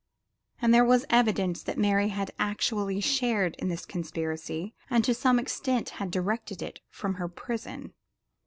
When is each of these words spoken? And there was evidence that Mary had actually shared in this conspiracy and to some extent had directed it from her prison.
And 0.59 0.73
there 0.73 0.83
was 0.83 1.05
evidence 1.11 1.61
that 1.61 1.77
Mary 1.77 2.07
had 2.07 2.31
actually 2.39 3.01
shared 3.01 3.55
in 3.59 3.67
this 3.67 3.85
conspiracy 3.85 4.73
and 4.89 5.03
to 5.03 5.13
some 5.13 5.37
extent 5.37 5.89
had 6.01 6.09
directed 6.09 6.63
it 6.63 6.79
from 6.89 7.13
her 7.21 7.27
prison. 7.27 7.93